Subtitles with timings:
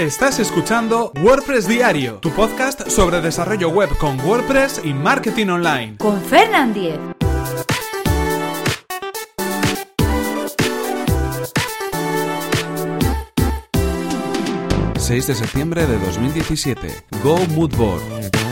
[0.00, 5.98] Estás escuchando WordPress Diario, tu podcast sobre desarrollo web con WordPress y marketing online.
[5.98, 6.98] Con Fernand Diez.
[14.96, 16.88] ...6 de septiembre de 2017...
[17.22, 18.49] ...Go Moodboard...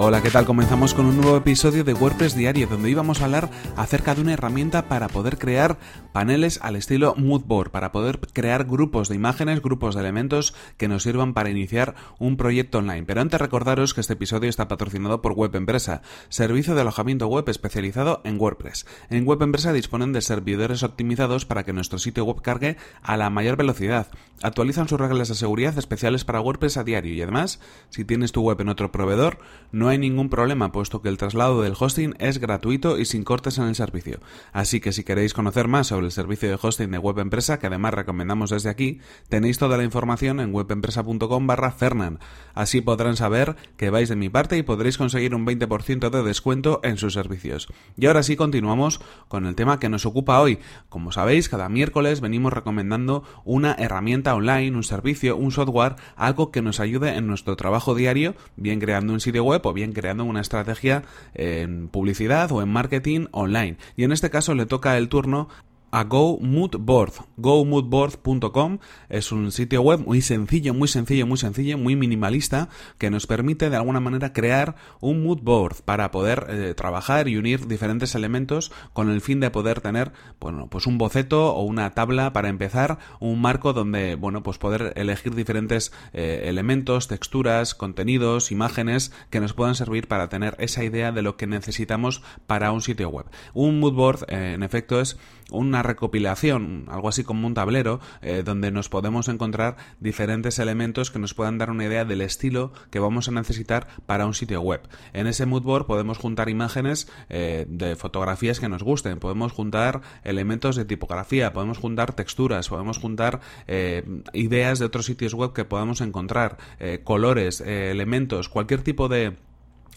[0.00, 0.44] Hola, ¿qué tal?
[0.44, 4.34] Comenzamos con un nuevo episodio de WordPress Diario donde íbamos a hablar acerca de una
[4.34, 5.76] herramienta para poder crear
[6.12, 11.02] paneles al estilo Moodboard, para poder crear grupos de imágenes, grupos de elementos que nos
[11.02, 13.02] sirvan para iniciar un proyecto online.
[13.06, 17.48] Pero antes recordaros que este episodio está patrocinado por Web Empresa, servicio de alojamiento web
[17.48, 18.86] especializado en WordPress.
[19.10, 23.30] En Web Empresa disponen de servidores optimizados para que nuestro sitio web cargue a la
[23.30, 24.06] mayor velocidad.
[24.42, 28.42] Actualizan sus reglas de seguridad especiales para WordPress a diario y además, si tienes tu
[28.42, 29.38] web en otro proveedor,
[29.72, 33.58] no hay ningún problema, puesto que el traslado del hosting es gratuito y sin cortes
[33.58, 34.20] en el servicio.
[34.52, 37.66] Así que si queréis conocer más sobre el servicio de hosting de Web Empresa, que
[37.66, 42.18] además recomendamos desde aquí, tenéis toda la información en webempresa.com barra Fernan.
[42.54, 46.80] Así podrán saber que vais de mi parte y podréis conseguir un 20% de descuento
[46.82, 47.68] en sus servicios.
[47.96, 50.58] Y ahora sí continuamos con el tema que nos ocupa hoy.
[50.88, 56.62] Como sabéis, cada miércoles venimos recomendando una herramienta online, un servicio, un software, algo que
[56.62, 60.40] nos ayude en nuestro trabajo diario, bien creando un sitio web o bien creando una
[60.40, 63.76] estrategia en publicidad o en marketing online.
[63.96, 65.48] Y en este caso le toca el turno
[65.90, 67.12] a GoMoodBoard.
[67.36, 73.26] GoMoodBoard.com es un sitio web muy sencillo, muy sencillo, muy sencillo, muy minimalista que nos
[73.26, 78.72] permite de alguna manera crear un moodboard para poder eh, trabajar y unir diferentes elementos
[78.92, 82.98] con el fin de poder tener, bueno, pues un boceto o una tabla para empezar,
[83.20, 89.52] un marco donde, bueno, pues poder elegir diferentes eh, elementos, texturas, contenidos, imágenes que nos
[89.52, 93.26] puedan servir para tener esa idea de lo que necesitamos para un sitio web.
[93.54, 95.18] Un moodboard, eh, en efecto, es
[95.50, 101.18] una recopilación, algo así como un tablero, eh, donde nos podemos encontrar diferentes elementos que
[101.18, 104.80] nos puedan dar una idea del estilo que vamos a necesitar para un sitio web.
[105.12, 110.76] En ese moodboard podemos juntar imágenes eh, de fotografías que nos gusten, podemos juntar elementos
[110.76, 116.00] de tipografía, podemos juntar texturas, podemos juntar eh, ideas de otros sitios web que podamos
[116.00, 116.58] encontrar,
[117.04, 119.36] colores, elementos, cualquier tipo de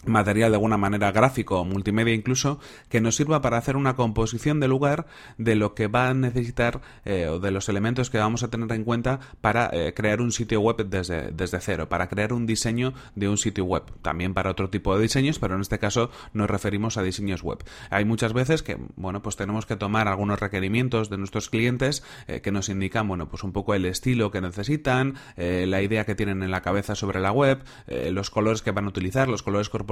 [0.04, 2.58] material de alguna manera gráfico o multimedia incluso
[2.88, 5.06] que nos sirva para hacer una composición de lugar
[5.38, 8.70] de lo que va a necesitar eh, o de los elementos que vamos a tener
[8.72, 12.94] en cuenta para eh, crear un sitio web desde, desde cero, para crear un diseño
[13.14, 16.50] de un sitio web, también para otro tipo de diseños, pero en este caso nos
[16.50, 17.58] referimos a diseños web.
[17.90, 22.40] Hay muchas veces que, bueno, pues tenemos que tomar algunos requerimientos de nuestros clientes eh,
[22.40, 26.42] que nos indican, bueno, pues un poco el estilo que necesitan, la idea que tienen
[26.42, 29.91] en la cabeza sobre la web, los colores que van a utilizar, los colores corporativos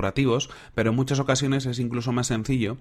[0.75, 2.77] pero en muchas ocasiones es incluso más sencillo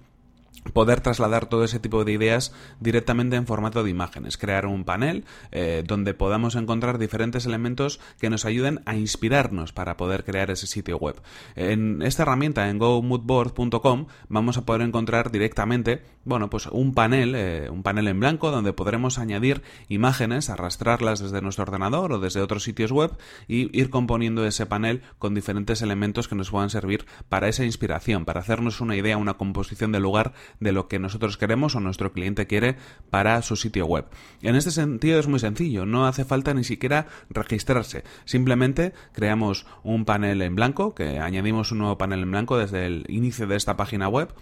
[0.72, 5.24] poder trasladar todo ese tipo de ideas directamente en formato de imágenes, crear un panel
[5.52, 10.66] eh, donde podamos encontrar diferentes elementos que nos ayuden a inspirarnos para poder crear ese
[10.66, 11.20] sitio web.
[11.56, 17.70] En esta herramienta, en gomoodboard.com, vamos a poder encontrar directamente, bueno, pues un panel, eh,
[17.70, 22.64] un panel en blanco donde podremos añadir imágenes, arrastrarlas desde nuestro ordenador o desde otros
[22.64, 23.12] sitios web
[23.48, 28.24] y ir componiendo ese panel con diferentes elementos que nos puedan servir para esa inspiración,
[28.24, 32.12] para hacernos una idea, una composición del lugar de lo que nosotros queremos o nuestro
[32.12, 32.76] cliente quiere
[33.10, 34.06] para su sitio web.
[34.42, 40.04] En este sentido es muy sencillo, no hace falta ni siquiera registrarse, simplemente creamos un
[40.04, 43.76] panel en blanco, que añadimos un nuevo panel en blanco desde el inicio de esta
[43.76, 44.32] página web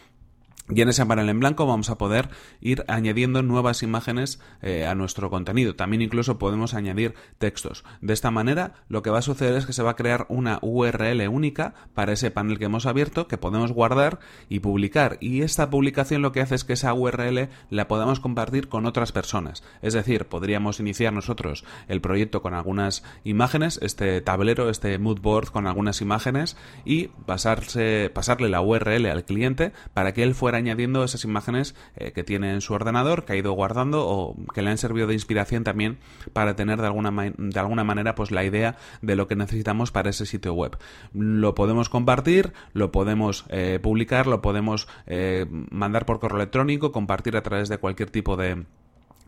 [0.70, 2.28] y en ese panel en blanco vamos a poder
[2.60, 5.76] ir añadiendo nuevas imágenes eh, a nuestro contenido.
[5.76, 7.84] También incluso podemos añadir textos.
[8.00, 10.58] De esta manera lo que va a suceder es que se va a crear una
[10.62, 14.18] URL única para ese panel que hemos abierto que podemos guardar
[14.48, 15.16] y publicar.
[15.20, 19.12] Y esta publicación lo que hace es que esa URL la podamos compartir con otras
[19.12, 19.62] personas.
[19.82, 25.48] Es decir, podríamos iniciar nosotros el proyecto con algunas imágenes, este tablero, este mood board
[25.48, 31.04] con algunas imágenes y pasarse, pasarle la URL al cliente para que él fuera añadiendo
[31.04, 34.70] esas imágenes eh, que tiene en su ordenador, que ha ido guardando o que le
[34.70, 35.98] han servido de inspiración también
[36.32, 40.10] para tener de alguna, de alguna manera pues la idea de lo que necesitamos para
[40.10, 40.76] ese sitio web.
[41.12, 47.36] Lo podemos compartir, lo podemos eh, publicar, lo podemos eh, mandar por correo electrónico, compartir
[47.36, 48.64] a través de cualquier tipo de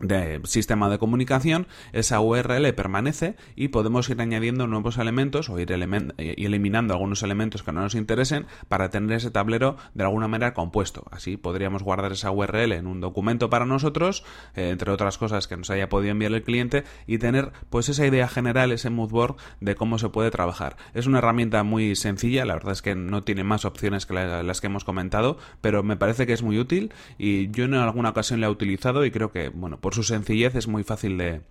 [0.01, 5.71] de sistema de comunicación, esa URL permanece y podemos ir añadiendo nuevos elementos o ir
[5.71, 10.53] eh, eliminando algunos elementos que no nos interesen para tener ese tablero de alguna manera
[10.53, 11.05] compuesto.
[11.11, 14.23] Así podríamos guardar esa URL en un documento para nosotros,
[14.55, 18.05] eh, entre otras cosas que nos haya podido enviar el cliente y tener pues esa
[18.05, 20.77] idea general, ese moodboard de cómo se puede trabajar.
[20.93, 24.61] Es una herramienta muy sencilla, la verdad es que no tiene más opciones que las
[24.61, 28.41] que hemos comentado, pero me parece que es muy útil y yo en alguna ocasión
[28.41, 31.41] la he utilizado y creo que, bueno, por por su sencillez es muy fácil de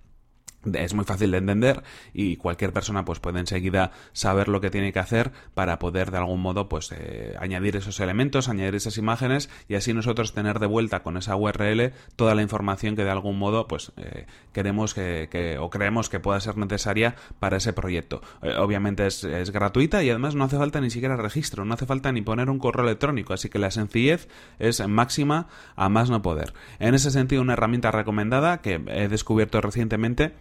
[0.74, 4.92] es muy fácil de entender y cualquier persona pues puede enseguida saber lo que tiene
[4.92, 9.48] que hacer para poder de algún modo pues eh, añadir esos elementos, añadir esas imágenes
[9.68, 13.38] y así nosotros tener de vuelta con esa URL toda la información que de algún
[13.38, 18.20] modo pues eh, queremos que, o creemos que pueda ser necesaria para ese proyecto.
[18.42, 21.86] Eh, obviamente es, es, gratuita y además no hace falta ni siquiera registro, no hace
[21.86, 24.28] falta ni poner un correo electrónico, así que la sencillez
[24.58, 26.52] es máxima a más no poder.
[26.78, 30.34] En ese sentido una herramienta recomendada que he descubierto recientemente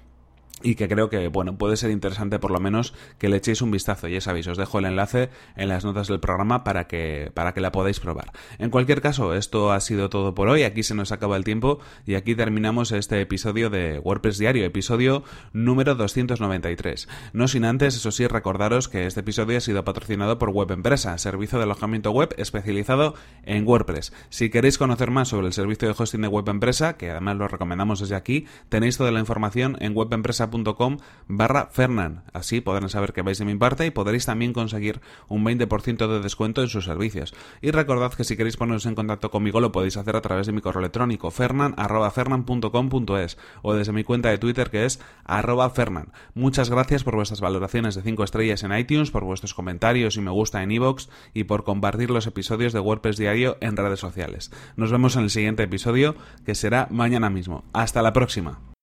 [0.62, 3.72] y que creo que bueno puede ser interesante por lo menos que le echéis un
[3.72, 4.08] vistazo.
[4.08, 7.62] Ya sabéis os dejo el enlace en las notas del programa para que para que
[7.62, 8.32] la podáis probar.
[8.58, 10.64] En cualquier caso esto ha sido todo por hoy.
[10.64, 15.24] Aquí se nos acaba el tiempo y aquí terminamos este episodio de WordPress diario episodio
[15.54, 20.50] número 293 no sin antes eso sí recordaros que este episodio ha sido patrocinado por
[20.50, 24.14] Web Empresa servicio de alojamiento web especializado en WordPress.
[24.30, 27.48] Si queréis conocer más sobre el servicio de hosting de Web Empresa que además lo
[27.48, 30.98] recomendamos desde aquí tenéis toda la información en webempresa com
[31.28, 32.24] barra Fernan.
[32.34, 36.20] Así podrán saber que vais de mi parte y podréis también conseguir un 20% de
[36.20, 37.34] descuento en sus servicios.
[37.62, 40.54] Y recordad que si queréis poneros en contacto conmigo lo podéis hacer a través de
[40.54, 46.12] mi correo electrónico fernan.fernan.com.es o desde mi cuenta de Twitter que es arroba fernan.
[46.34, 50.32] Muchas gracias por vuestras valoraciones de 5 estrellas en iTunes, por vuestros comentarios y me
[50.32, 54.52] gusta en iVoox y por compartir los episodios de WordPress Diario en redes sociales.
[54.76, 56.16] Nos vemos en el siguiente episodio
[56.46, 57.64] que será mañana mismo.
[57.74, 58.79] Hasta la próxima.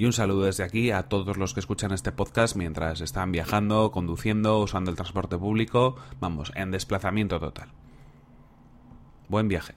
[0.00, 3.90] Y un saludo desde aquí a todos los que escuchan este podcast mientras están viajando,
[3.90, 7.68] conduciendo, usando el transporte público, vamos, en desplazamiento total.
[9.28, 9.74] Buen viaje.